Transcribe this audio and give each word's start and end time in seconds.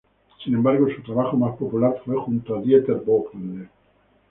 Sin 0.43 0.55
embargo, 0.55 0.87
su 0.89 1.03
trabajo 1.03 1.37
más 1.37 1.55
popular, 1.57 1.95
fue 2.03 2.15
junto 2.15 2.55
a 2.55 2.59
Dieter 2.61 3.03
Bohlen. 3.05 3.69